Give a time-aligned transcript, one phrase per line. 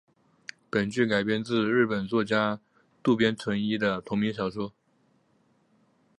[0.67, 2.59] 本剧改编自日本作家
[3.03, 4.73] 渡边淳一的同名小说。